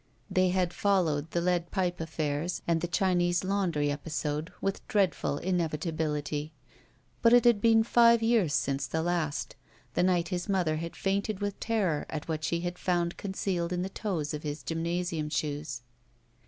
They 0.31 0.49
had 0.49 0.73
followed 0.73 1.29
the 1.29 1.41
lead 1.41 1.69
pipe 1.69 2.01
affairs 2.01 2.63
and 2.67 2.81
the 2.81 2.87
Chinese 2.87 3.41
laundiy 3.43 3.91
episode 3.91 4.51
with 4.59 4.81
dreadful 4.87 5.37
inevitability. 5.37 6.51
But 7.21 7.33
it 7.33 7.45
had 7.45 7.61
been 7.61 7.83
five 7.83 8.23
years 8.23 8.55
since 8.55 8.87
the 8.87 9.03
last— 9.03 9.55
^the 9.95 10.03
night 10.03 10.29
his 10.29 10.49
mother 10.49 10.77
had 10.77 10.95
fainted 10.95 11.39
with 11.39 11.59
terror 11.59 12.07
at 12.09 12.27
what 12.27 12.43
she 12.43 12.61
had 12.61 12.79
found 12.79 13.17
concealed 13.17 13.71
in 13.71 13.83
the 13.83 13.89
toes 13.89 14.33
of 14.33 14.41
his 14.41 14.63
gymnasium 14.63 15.29
shoes. 15.29 15.83